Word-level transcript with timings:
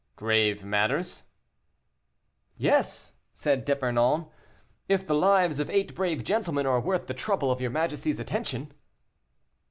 "Grave 0.15 0.65
matters?" 0.65 1.25
"Yes," 2.57 3.13
said 3.33 3.65
D'Epernon, 3.65 4.25
"if 4.89 5.05
the 5.05 5.13
lives 5.13 5.59
of 5.59 5.69
eight 5.69 5.93
brave 5.93 6.23
gentlemen 6.23 6.65
are 6.65 6.79
worth 6.79 7.05
the 7.05 7.13
trouble 7.13 7.51
of 7.51 7.61
your 7.61 7.69
majesty's 7.69 8.19
attention." 8.19 8.71